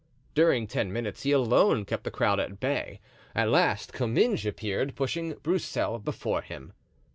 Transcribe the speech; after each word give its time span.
During 0.33 0.65
ten 0.65 0.91
minutes 0.91 1.21
he 1.21 1.31
alone 1.31 1.85
kept 1.85 2.05
the 2.05 2.09
crowd 2.09 2.39
at 2.39 2.59
bay; 2.59 3.01
at 3.35 3.49
last 3.49 3.93
Comminges 3.93 4.47
appeared, 4.47 4.95
pushing 4.95 5.35
Broussel 5.43 5.99
before 5.99 6.41
him. 6.41 6.73